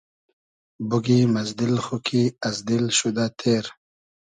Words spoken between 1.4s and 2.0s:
از دیل خو